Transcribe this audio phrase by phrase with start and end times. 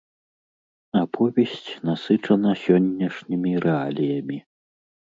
[1.01, 4.37] Аповесць насычана сённяшнімі рэаліямі.